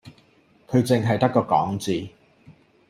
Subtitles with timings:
[0.67, 2.09] 佢淨係得個講字